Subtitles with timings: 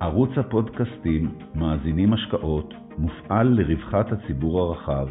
[0.00, 5.08] ערוץ הפודקאסטים מאזינים השקעות מופעל לרווחת הציבור הרחב,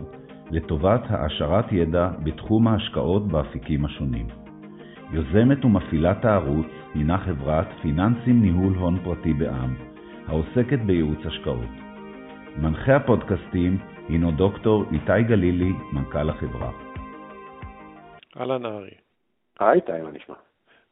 [0.52, 4.28] לטובת העשרת ידע בתחום ההשקעות באפיקים השונים.
[5.12, 9.76] יוזמת ומפעילת הערוץ הינה חברת פיננסים ניהול הון פרטי בע"מ,
[10.28, 11.74] העוסקת בייעוץ השקעות.
[12.58, 13.78] מנחה הפודקאסטים
[14.10, 16.72] הינו דוקטור איתי גלילי, מנכ"ל החברה.
[18.38, 18.90] אהלן ארי.
[19.60, 20.36] היי איתי, מה נשמע?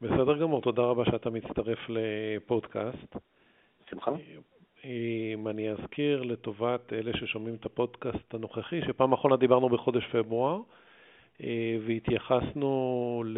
[0.01, 3.15] בסדר גמור, תודה רבה שאתה מצטרף לפודקאסט.
[3.89, 4.11] שמחה.
[4.85, 10.59] אם אני אזכיר לטובת אלה ששומעים את הפודקאסט הנוכחי, שפעם אחרונה דיברנו בחודש פברואר,
[11.43, 13.37] אה, והתייחסנו ל...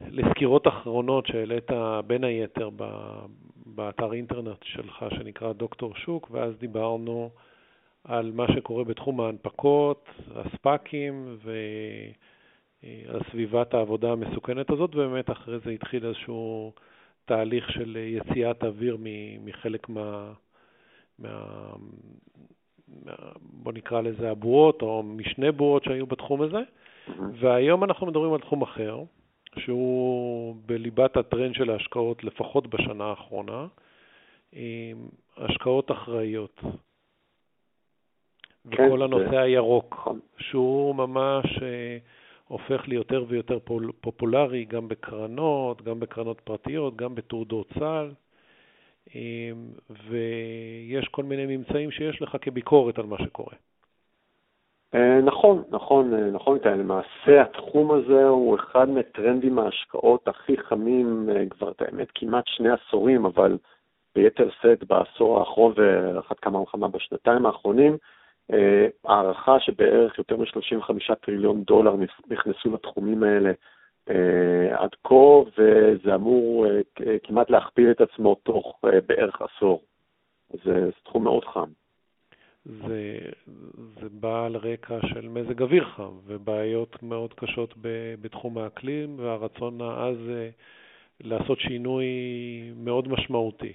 [0.00, 1.70] לסקירות אחרונות שהעלית
[2.06, 2.70] בין היתר
[3.66, 7.30] באתר אינטרנט שלך שנקרא דוקטור שוק, ואז דיברנו
[8.04, 11.36] על מה שקורה בתחום ההנפקות, הספאקים
[12.82, 16.72] ועל סביבת העבודה המסוכנת הזאת, ובאמת אחרי זה התחיל איזשהו
[17.26, 18.96] תהליך של יציאת אוויר
[19.44, 20.32] מחלק מה...
[21.18, 21.30] מה...
[23.40, 27.12] בוא נקרא לזה הבועות, או משני בועות שהיו בתחום הזה, mm-hmm.
[27.40, 29.02] והיום אנחנו מדברים על תחום אחר,
[29.58, 33.66] שהוא בליבת הטרנד של ההשקעות, לפחות בשנה האחרונה,
[35.36, 36.60] השקעות אחראיות.
[38.70, 39.38] כן, וכל הנושא.
[39.38, 40.20] הירוק, נכון.
[40.38, 41.98] שהוא ממש אה,
[42.48, 43.58] הופך ליותר ויותר
[44.00, 48.10] פופולרי גם בקרנות, גם בקרנות פרטיות, גם בתעודות סל,
[50.08, 53.54] ויש כל מיני ממצאים שיש לך כביקורת על מה שקורה.
[54.94, 56.68] אה, נכון, נכון, אה, נכון, איתי.
[56.68, 62.68] למעשה התחום הזה הוא אחד מטרנדים ההשקעות הכי חמים אה, כבר, את האמת, כמעט שני
[62.70, 63.58] עשורים, אבל
[64.14, 67.96] ביתר שאת בעשור האחרון ואחת כמה וכמה בשנתיים האחרונים,
[69.04, 71.94] הערכה שבערך יותר מ-35 טריליון דולר
[72.30, 73.52] נכנסו לתחומים האלה
[74.70, 76.66] עד כה, וזה אמור
[77.22, 79.82] כמעט להכפיל את עצמו תוך בערך עשור.
[80.64, 81.68] זה תחום מאוד חם.
[82.66, 83.18] זה,
[84.00, 87.74] זה בא על רקע של מזג אוויר חם ובעיות מאוד קשות
[88.20, 90.48] בתחום האקלים והרצון העז אה,
[91.20, 92.06] לעשות שינוי
[92.76, 93.72] מאוד משמעותי.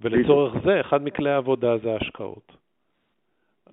[0.00, 2.63] ולצורך זה, אחד מכלי העבודה זה ההשקעות.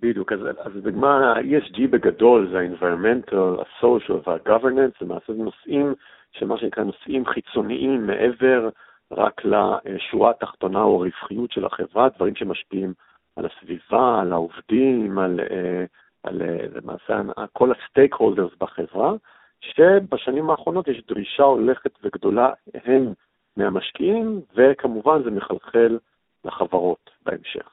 [0.02, 5.94] בדיוק, אז, אז בגמר ה-ESG בגדול זה ה-environmental, ה-social וה-governance, למעשה זה נושאים
[6.32, 8.70] שמה שנקרא נושאים חיצוניים מעבר
[9.12, 12.94] רק לשורה התחתונה או הרווחיות של החברה, דברים שמשפיעים
[13.36, 15.86] על הסביבה, על העובדים, על, אה,
[16.24, 17.22] על אה, למעשה
[17.54, 19.14] כל הסטייק הולדרס בחברה,
[19.62, 23.14] שבשנים האחרונות יש דרישה הולכת וגדולה הן
[23.58, 25.98] מהמשקיעים, וכמובן זה מחלחל
[26.46, 27.70] לחברות בהמשך.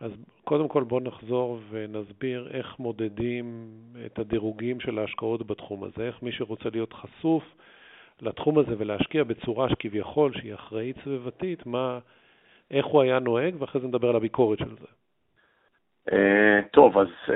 [0.00, 0.10] אז
[0.50, 3.70] קודם כל בואו נחזור ונסביר איך מודדים
[4.06, 7.42] את הדירוגים של ההשקעות בתחום הזה, איך מי שרוצה להיות חשוף
[8.22, 11.98] לתחום הזה ולהשקיע בצורה שכביכול שהיא אחראית סביבתית, מה,
[12.70, 14.86] איך הוא היה נוהג, ואחרי זה נדבר על הביקורת של זה.
[16.10, 17.32] Uh, טוב, אז uh,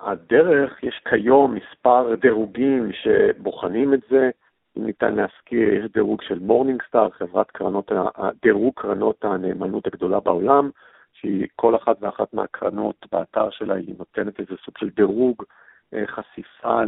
[0.00, 4.30] הדרך, יש כיום מספר דירוגים שבוחנים את זה.
[4.78, 7.92] אם ניתן להזכיר, יש דירוג של Morningstar, חברת קרנות,
[8.42, 10.70] דירוג קרנות הנאמנות הגדולה בעולם,
[11.20, 16.82] שהיא כל אחת ואחת מהקרנות באתר שלה, היא נותנת איזה סוג של דירוג uh, חשיפה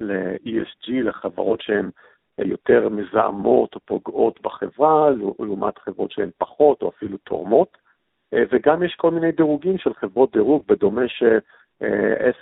[0.00, 1.90] ל-ESG, לחברות שהן
[2.38, 7.78] יותר מזהמות או פוגעות בחברה, לעומת חברות שהן פחות או אפילו תורמות.
[8.34, 11.22] אה, וגם יש כל מיני דירוגים של חברות דירוג, בדומה ש...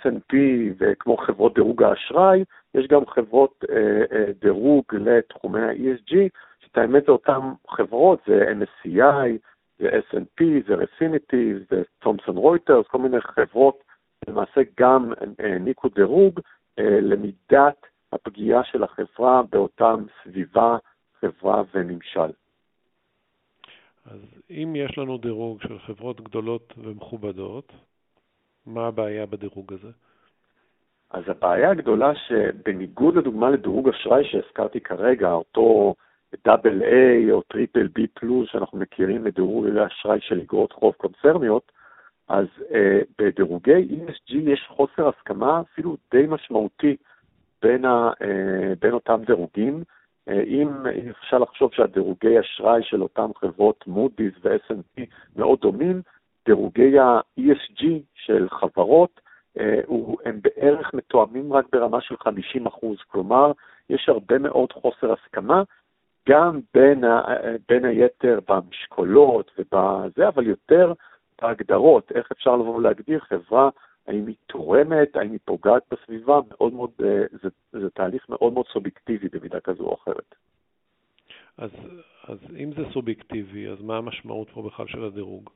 [0.03, 0.35] S&P
[0.77, 2.43] וכמו חברות דירוג האשראי,
[2.73, 6.15] יש גם חברות אה, אה, דירוג לתחומי ה-ESG,
[6.59, 7.39] שאת האמת זה אותן
[7.69, 9.37] חברות, זה MSCI,
[9.83, 13.83] זה S&P, זה רפיניטי, זה תומסון רויטרס, כל מיני חברות
[14.27, 16.39] למעשה גם העניקו דירוג
[16.77, 20.77] למידת הפגיעה של החברה באותם סביבה,
[21.19, 22.31] חברה וממשל.
[24.05, 27.71] אז אם יש לנו דירוג של חברות גדולות ומכובדות,
[28.65, 29.89] מה הבעיה בדירוג הזה?
[31.09, 35.95] אז הבעיה הגדולה שבניגוד לדוגמה לדירוג אשראי שהזכרתי כרגע, אותו
[36.45, 41.71] double A או triple B plus שאנחנו מכירים לדירוג אשראי של אגרות חוב קונצרניות,
[42.27, 46.95] אז אה, בדירוגי ESG יש חוסר הסכמה אפילו די משמעותי
[47.61, 49.83] בין, ה, אה, בין אותם דירוגים.
[50.29, 50.69] אה, אם
[51.09, 55.01] אפשר לחשוב שהדירוגי אשראי של אותם חברות מודי'ס ו-S&P
[55.35, 56.01] מאוד דומים,
[56.45, 59.21] דירוגי ה-ESG של חברות
[59.59, 59.81] אה,
[60.25, 63.51] הם בערך מתואמים רק ברמה של 50 אחוז, כלומר,
[63.89, 65.63] יש הרבה מאוד חוסר הסכמה,
[66.29, 67.21] גם בין, ה,
[67.67, 70.93] בין היתר במשקולות ובזה, אבל יותר
[71.41, 73.69] בהגדרות, איך אפשר לבוא ולהגדיר חברה
[74.07, 78.65] האם היא תורמת, האם היא פוגעת בסביבה, מאוד מאוד, אה, זה, זה תהליך מאוד מאוד
[78.73, 80.35] סובייקטיבי במידה כזו או אחרת.
[81.57, 81.69] אז
[82.27, 85.49] אז אם זה סובייקטיבי, אז מה המשמעות פה בכלל של הדירוג?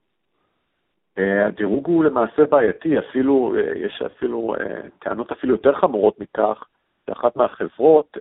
[1.18, 4.56] הדירוג הוא למעשה בעייתי, אפילו, יש אפילו
[5.00, 6.64] טענות אפילו יותר חמורות מכך,
[7.06, 8.18] שאחת מהחברות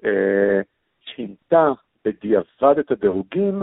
[1.04, 1.72] שינתה
[2.06, 3.62] בדיעבד את הדירוגים,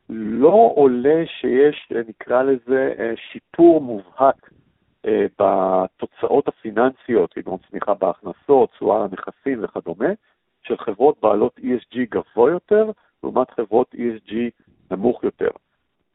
[0.09, 4.56] לא עולה שיש, נקרא לזה, אה, שיפור מובהק אה,
[5.39, 10.09] בתוצאות הפיננסיות, כגון צמיחה בהכנסות, תשואה לנכסים וכדומה,
[10.63, 12.91] של חברות בעלות ESG גבוה יותר,
[13.23, 14.33] לעומת חברות ESG
[14.91, 15.49] נמוך יותר.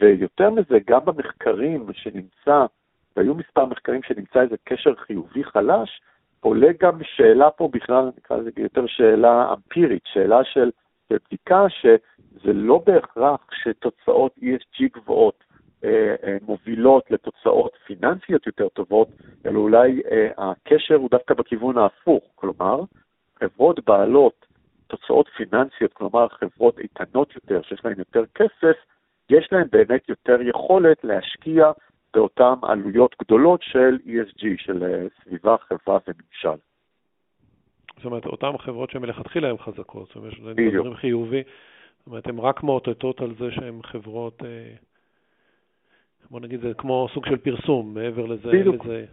[0.00, 2.66] ויותר מזה, גם במחקרים שנמצא,
[3.16, 6.00] והיו מספר מחקרים שנמצא איזה קשר חיובי חלש,
[6.40, 10.70] עולה גם שאלה פה בכלל, נקרא לזה יותר שאלה אמפירית, שאלה של
[11.10, 15.51] בדיקה שזה לא בהכרח שתוצאות ESG גבוהות אה, אה,
[16.42, 19.08] מובילות לתוצאות פיננסיות יותר טובות,
[19.46, 22.80] אלא אולי אה, הקשר הוא דווקא בכיוון ההפוך, כלומר,
[23.40, 24.46] חברות בעלות
[24.86, 28.76] תוצאות פיננסיות, כלומר חברות איתנות יותר, שיש להן יותר כסף,
[29.30, 31.70] יש להם באמת יותר יכולת להשקיע
[32.14, 36.62] באותן עלויות גדולות של ESG, של אה, סביבה, חברה וממשל.
[37.96, 41.42] זאת אומרת, אותן חברות שמלכתחילה הן חזקות, זאת אומרת, יש להן דברים חיובי,
[41.98, 44.74] זאת אומרת, הן רק מאותתות על זה שהן חברות, אה,
[46.30, 48.86] בוא נגיד, זה כמו סוג של פרסום, מעבר לזה, בדיוק.
[48.86, 49.06] אין לזה,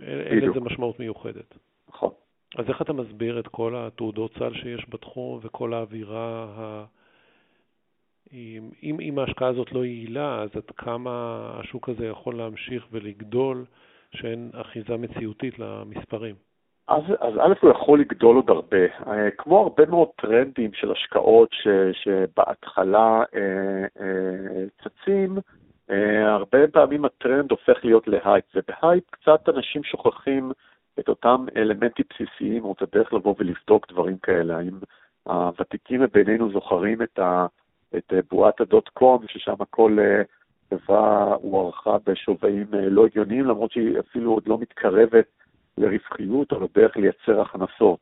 [0.00, 1.54] אין לזה משמעות מיוחדת.
[1.88, 2.10] נכון.
[2.56, 6.84] אז איך אתה מסביר את כל התעודות סל שיש בתחום וכל האווירה ה...
[8.82, 11.10] אם, אם ההשקעה הזאת לא יעילה, אז עד כמה
[11.60, 13.64] השוק הזה יכול להמשיך ולגדול,
[14.14, 16.34] שאין אחיזה מציאותית למספרים?
[16.88, 18.84] אז, אז א', הוא יכול לגדול עוד הרבה.
[19.06, 25.38] אה, כמו הרבה מאוד טרנדים של השקעות ש, שבהתחלה אה, אה, צצים,
[25.90, 30.52] אה, הרבה פעמים הטרנד הופך להיות להייפ, ובהייפ קצת אנשים שוכחים
[30.98, 34.56] את אותם אלמנטים בסיסיים, או את הדרך לבוא ולבדוק דברים כאלה.
[34.56, 34.78] האם
[35.24, 37.46] הוותיקים מבינינו זוכרים את ה...
[37.96, 40.22] את אה, בועת ה dot com, ששם כל אה,
[40.70, 45.26] חברה הוערכה בשווים אה, לא הגיוניים, למרות שהיא אפילו עוד לא מתקרבת
[45.78, 47.98] לרווחיות או לדרך לייצר הכנסות.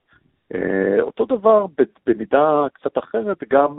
[1.01, 1.67] אותו דבר
[2.07, 3.79] במידה קצת אחרת, גם,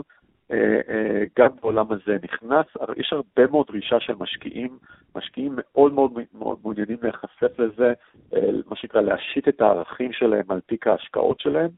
[1.38, 4.78] גם בעולם הזה נכנס, יש הרבה מאוד דרישה של משקיעים,
[5.16, 7.92] משקיעים מאוד מאוד, מאוד מעוניינים להיחשף לזה,
[8.70, 11.70] מה שנקרא להשית את הערכים שלהם על תיק ההשקעות שלהם,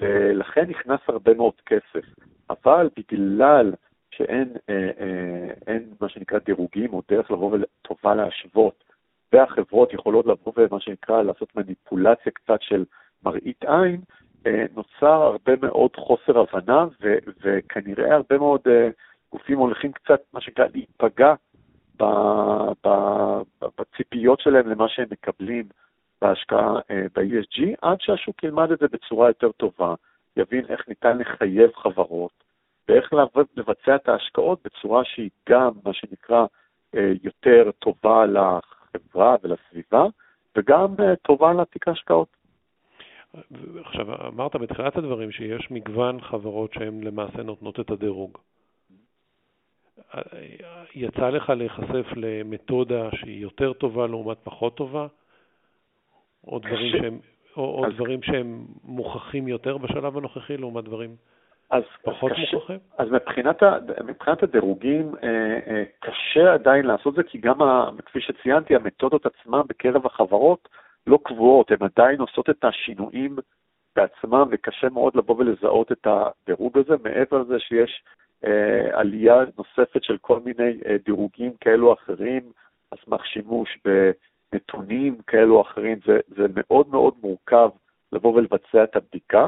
[0.00, 2.04] ולכן נכנס הרבה מאוד כסף.
[2.50, 3.72] אבל בגלל
[4.10, 8.84] שאין אה, אה, אין, מה שנקרא דירוגים או דרך לבוא וטובה להשוות,
[9.32, 12.84] והחברות יכולות לבוא ומה שנקרא לעשות מניפולציה קצת של
[13.24, 18.88] מראית עין, אה, נוצר הרבה מאוד חוסר הבנה, ו, וכנראה הרבה מאוד אה,
[19.32, 21.34] גופים הולכים קצת, מה שנקרא, להיפגע
[22.00, 22.04] ב,
[22.84, 22.88] ב,
[23.78, 25.64] בציפיות שלהם למה שהם מקבלים
[26.22, 29.94] בהשקעה אה, ב-ESG, עד שהשוק ילמד את זה בצורה יותר טובה.
[30.36, 32.44] יבין איך ניתן לחייב חברות,
[32.88, 33.12] ואיך
[33.56, 36.46] לבצע את ההשקעות בצורה שהיא גם, מה שנקרא,
[36.94, 40.04] אה, יותר טובה לחברה ולסביבה,
[40.56, 42.37] וגם אה, טובה לתיק ההשקעות.
[43.84, 48.38] עכשיו, אמרת בתחילת הדברים שיש מגוון חברות שהן למעשה נותנות את הדירוג.
[50.94, 55.06] יצא לך להיחשף למתודה שהיא יותר טובה לעומת פחות טובה?
[56.46, 57.18] או דברים שהם,
[57.56, 57.92] או, או אז...
[57.94, 61.16] דברים שהם מוכחים יותר בשלב הנוכחי לעומת דברים
[61.70, 62.78] אז, פחות אז קשה, מוכחים?
[62.98, 68.20] אז מבחינת, ה, מבחינת הדירוגים, אה, אה, קשה עדיין לעשות זה, כי גם, ה, כפי
[68.20, 70.68] שציינתי, המתודות עצמן בקרב החברות
[71.08, 73.36] לא קבועות, הן עדיין עושות את השינויים
[73.96, 78.02] בעצמם, וקשה מאוד לבוא ולזהות את הדירוג הזה, מעבר לזה שיש
[78.44, 82.42] אה, עלייה נוספת של כל מיני אה, דירוגים כאלו או אחרים,
[82.90, 83.78] על סמך שימוש
[84.52, 87.68] בנתונים כאלו או אחרים, זה, זה מאוד מאוד מורכב
[88.12, 89.46] לבוא ולבצע את הבדיקה.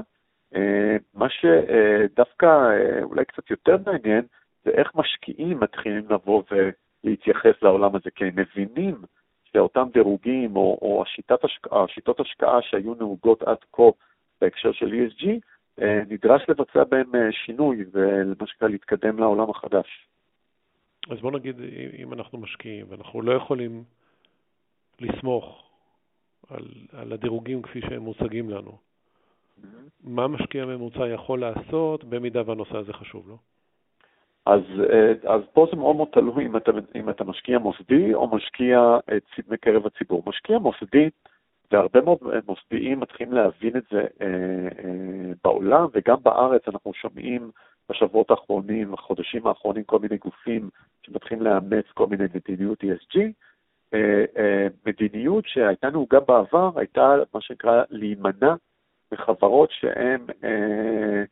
[0.54, 4.24] אה, מה שדווקא אה, אולי קצת יותר מעניין,
[4.64, 8.94] זה איך משקיעים מתחילים לבוא ולהתייחס לעולם הזה, כי הם מבינים
[9.52, 13.82] שאותם דירוגים או, או השיטת השקעה, השיטות השקעה שהיו נהוגות עד כה
[14.40, 15.26] בהקשר של ESG,
[15.82, 20.06] אה, נדרש לבצע בהם אה, שינוי ולמה שנקרא להתקדם לעולם החדש.
[21.10, 21.56] אז בוא נגיד,
[21.98, 23.84] אם אנחנו משקיעים ואנחנו לא יכולים
[25.00, 25.70] לסמוך
[26.48, 29.64] על, על הדירוגים כפי שהם מוצגים לנו, mm-hmm.
[30.04, 33.38] מה משקיע ממוצע יכול לעשות במידה והנושא הזה חשוב לו?
[34.50, 34.60] אז,
[34.92, 38.98] אה, אז פה זה מאוד מאוד תלוי אם אתה, אם אתה משקיע מוסדי או משקיע
[39.48, 40.22] מקרב הציבור.
[40.26, 41.10] משקיע מוסדי,
[41.72, 44.26] והרבה מאוד מוסדיים מתחילים להבין את זה אה,
[44.84, 47.50] אה, בעולם, וגם בארץ אנחנו שומעים
[47.88, 50.70] בשבועות האחרונים, בחודשים האחרונים, כל מיני גופים
[51.06, 53.18] שמתחילים לאמץ כל מיני מדיניות ESG.
[53.94, 58.54] אה, אה, מדיניות שהייתה נהוגה בעבר הייתה מה שנקרא להימנע
[59.12, 61.22] מחברות שהן אה,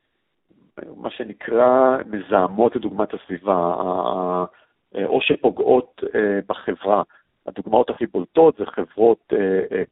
[0.97, 3.75] מה שנקרא מזהמות את דוגמת הסביבה,
[5.05, 6.03] או שפוגעות
[6.47, 7.03] בחברה.
[7.47, 9.33] הדוגמאות הכי בולטות זה חברות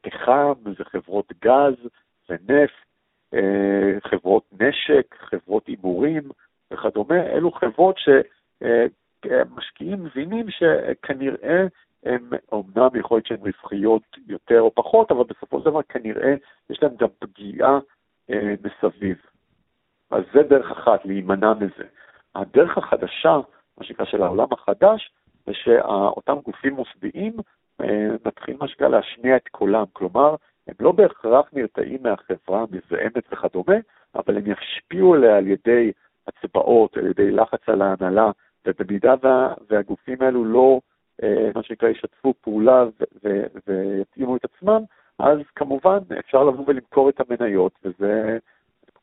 [0.01, 1.73] פחם, זה חברות גז,
[2.27, 2.87] זה נפט,
[4.09, 6.23] חברות נשק, חברות הימורים
[6.71, 7.21] וכדומה.
[7.21, 7.95] אלו חברות
[9.25, 11.65] שמשקיעים מבינים שכנראה
[12.03, 16.35] הם אומנם יכול להיות שהן רווחיות יותר או פחות, אבל בסופו של דבר כנראה
[16.69, 17.79] יש להן גם פגיעה
[18.63, 19.17] מסביב.
[20.11, 21.87] אז זה דרך אחת, להימנע מזה.
[22.35, 23.39] הדרך החדשה,
[23.77, 25.11] מה שנקרא של העולם החדש,
[25.45, 27.33] זה שאותם גופים מוסדיים
[27.81, 30.35] אה, מתחילים מה שנקרא להשמיע את קולם, כלומר,
[30.67, 33.75] הם לא בהכרח נרתעים מהחברה המזהמת וכדומה,
[34.15, 35.91] אבל הם ישפיעו עליה על ידי
[36.27, 38.31] הצבעות, על ידי לחץ על ההנהלה,
[38.67, 40.79] ובמידה וה, והגופים האלו לא,
[41.23, 42.85] אה, מה שנקרא, ישתפו פעולה
[43.67, 44.83] ויתאימו את עצמם,
[45.19, 48.37] אז כמובן אפשר לבוא ולמכור את המניות, וזה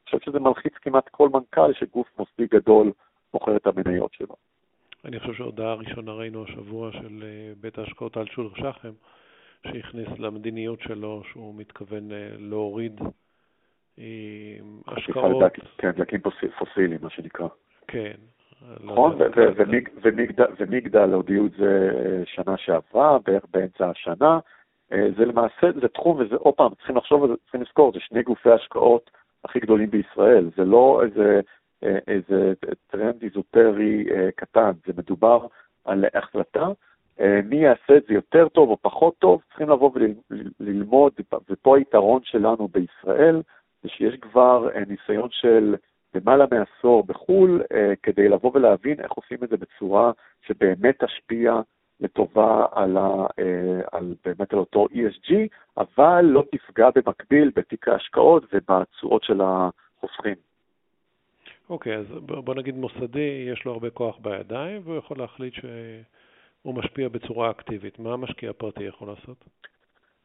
[0.04, 2.92] חושב שזה מלחיץ כמעט כל מנכ"ל שגוף מוסדי גדול
[3.34, 4.36] מוכר את המניות שלו.
[5.04, 8.92] אני חושב שההודעה הראשונה ראינו השבוע של אה, בית ההשקעות אלטשולר שחם,
[9.66, 13.00] שהכניס למדיניות שלו שהוא מתכוון אה, להוריד
[13.98, 14.04] אה,
[14.86, 15.52] השקעות.
[15.78, 16.20] כן, דלקים
[16.58, 17.46] פוסיליים, מה שנקרא.
[17.88, 18.14] כן.
[18.80, 19.18] נכון,
[20.58, 21.90] ומגדל הודיעו את זה
[22.24, 24.38] שנה שעברה, בערך באמצע השנה.
[24.88, 28.22] זה למעשה, זה תחום, וזה עוד פעם, צריכים לחשוב על זה, צריכים לזכור, זה שני
[28.22, 29.10] גופי השקעות
[29.44, 30.50] הכי גדולים בישראל.
[30.56, 31.40] זה לא איזה,
[31.84, 32.52] אה, איזה
[32.86, 35.46] טרנד איזוטרי אה, קטן, זה מדובר
[35.84, 36.68] על החלטה.
[37.20, 39.90] אה, מי יעשה את זה יותר טוב או פחות טוב, צריכים לבוא
[40.60, 41.12] וללמוד,
[41.50, 43.42] ופה היתרון שלנו בישראל,
[43.82, 45.74] זה שיש כבר ניסיון של
[46.14, 47.62] למעלה מעשור בחו"ל,
[48.02, 50.12] כדי לבוא ולהבין איך עושים את זה בצורה
[50.46, 51.60] שבאמת תשפיע
[52.04, 55.34] לטובה על, ה, אה, על באמת על אותו ESG,
[55.76, 60.34] אבל לא תפגע במקביל בתיק ההשקעות ובתשואות של החוסכים.
[61.70, 66.74] אוקיי, okay, אז בוא נגיד מוסדי, יש לו הרבה כוח בידיים, והוא יכול להחליט שהוא
[66.74, 67.98] משפיע בצורה אקטיבית.
[67.98, 69.44] מה המשקיע הפרטי יכול לעשות?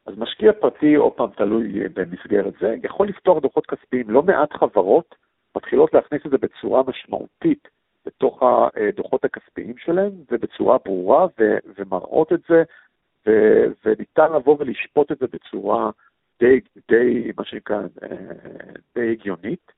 [0.06, 4.10] אז משקיע פרטי, עוד פעם, תלוי במסגרת זה, יכול לפתוח דוחות כספיים.
[4.10, 5.14] לא מעט חברות
[5.56, 7.68] מתחילות להכניס את זה בצורה משמעותית
[8.06, 12.62] בתוך הדוחות הכספיים שלהם, ובצורה ברורה, ו- ומראות את זה,
[13.26, 15.90] ו- וניתן לבוא ולשפוט את זה בצורה
[16.40, 17.82] די, די, מה שנקרא,
[18.94, 19.72] די הגיונית.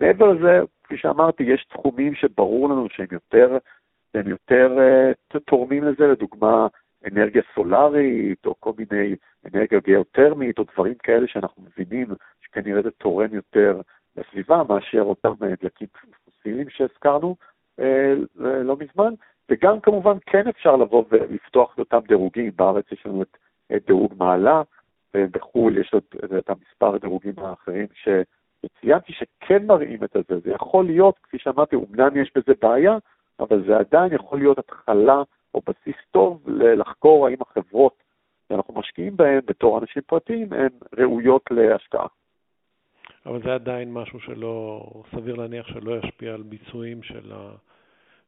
[0.00, 3.58] מעבר לזה, כפי שאמרתי, יש תחומים שברור לנו שהם יותר,
[4.12, 4.76] שהם יותר
[5.34, 6.66] uh, תורמים לזה, לדוגמה,
[7.06, 12.06] אנרגיה סולארית, או כל מיני אנרגיה גיאותרמית, או דברים כאלה שאנחנו מבינים
[12.40, 13.80] שכנראה זה תורם יותר
[14.16, 15.32] לסביבה מאשר אותם
[15.62, 15.88] דלקים
[16.24, 17.46] פוסיליים שהזכרנו, אה,
[18.36, 19.14] לא מזמן,
[19.50, 23.36] וגם כמובן כן אפשר לבוא ולפתוח את אותם דירוגים, בארץ יש לנו את,
[23.76, 24.62] את דירוג מעלה,
[25.14, 31.18] ובחו"ל יש את, את המספר הדירוגים האחרים שציינתי שכן מראים את זה, זה יכול להיות,
[31.22, 32.98] כפי שאמרתי, אומנם יש בזה בעיה,
[33.40, 35.22] אבל זה עדיין יכול להיות התחלה
[35.54, 38.02] או בסיס טוב לחקור האם החברות
[38.48, 40.68] שאנחנו משקיעים בהן בתור אנשים פרטיים הן
[40.98, 42.06] ראויות להשקעה.
[43.28, 47.50] אבל זה עדיין משהו שלא, סביר להניח שלא ישפיע על ביצועים של, ה,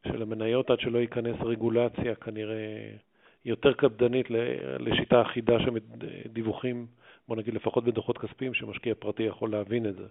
[0.09, 2.91] של המניות עד שלא ייכנס רגולציה כנראה
[3.45, 4.27] יותר קפדנית
[4.79, 5.71] לשיטה אחידה של
[6.27, 6.87] דיווחים,
[7.29, 10.07] בוא נגיד לפחות בדוחות כספיים, שמשקיע פרטי יכול להבין את זה.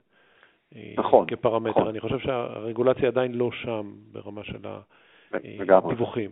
[0.98, 1.26] נכון.
[1.28, 1.70] כפרמטר.
[1.70, 1.88] נכון.
[1.88, 4.68] אני חושב שהרגולציה עדיין לא שם ברמה של
[5.70, 6.32] הדיווחים.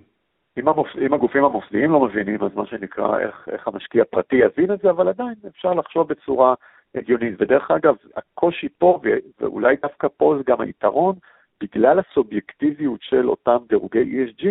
[0.60, 4.74] אם, המוס, אם הגופים המוסדיים לא מבינים, אז מה שנקרא, איך, איך המשקיע הפרטי יבין
[4.74, 6.54] את זה, אבל עדיין אפשר לחשוב בצורה
[6.96, 7.42] הגיונית.
[7.42, 9.00] ודרך אגב, הקושי פה,
[9.40, 11.16] ואולי דווקא פה זה גם היתרון,
[11.62, 14.46] בגלל הסובייקטיביות של אותם דירוגי ESG,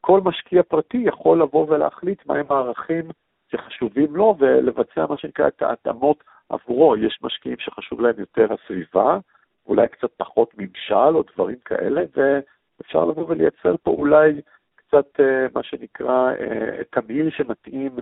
[0.00, 3.04] כל משקיע פרטי יכול לבוא ולהחליט מהם הערכים
[3.52, 6.96] שחשובים לו ולבצע מה שנקרא את ההתאמות עבורו.
[6.96, 9.18] יש משקיעים שחשוב להם יותר הסביבה,
[9.66, 14.40] אולי קצת פחות ממשל או דברים כאלה, ואפשר לבוא ולייצר פה אולי
[14.76, 17.96] קצת אה, מה שנקרא אה, תמהיל שמתאים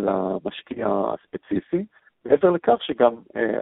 [0.00, 1.84] למשקיע הספציפי.
[2.28, 3.60] מעבר לכך שגם אה,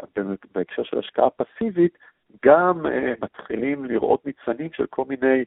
[0.55, 1.99] בהקשר של השקעה פסיבית,
[2.45, 2.87] גם
[3.23, 5.45] מתחילים לראות ניצנים של כל מיני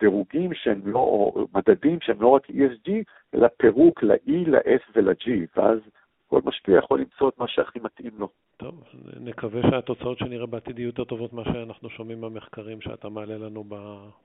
[0.00, 2.90] דירוגים שהם לא, או מדדים שהם לא רק ESG,
[3.34, 5.78] אלא פירוק ל-E, ל-S ול-G, ואז
[6.26, 8.28] כל משקיע יכול למצוא את מה שהכי מתאים לו.
[8.56, 8.84] טוב,
[9.20, 13.64] נקווה שהתוצאות שנראה בעתיד יהיו יותר טובות ממה שאנחנו שומעים במחקרים שאתה מעלה לנו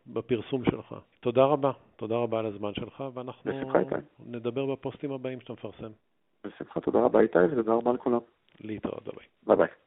[0.07, 0.95] בפרסום שלך.
[1.19, 3.51] תודה רבה, תודה רבה על הזמן שלך, ואנחנו
[4.25, 5.91] נדבר בפוסטים הבאים שאתה מפרסם.
[6.45, 8.19] בשמחה, תודה רבה איתי, ותודה רבה לכולם.
[8.61, 9.07] להתראות,
[9.47, 9.67] ביי ביי.